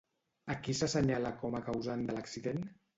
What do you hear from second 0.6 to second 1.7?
qui s'assenyala com a